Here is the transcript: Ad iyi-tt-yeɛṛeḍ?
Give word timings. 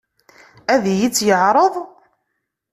Ad 0.73 0.83
iyi-tt-yeɛṛeḍ? 0.93 1.73